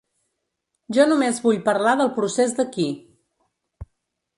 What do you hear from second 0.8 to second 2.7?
Jo només vull parlar del procés